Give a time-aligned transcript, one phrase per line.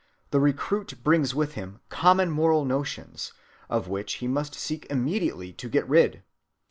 [0.31, 3.33] The recruit brings with him common moral notions,
[3.69, 6.23] of which he must seek immediately to get rid.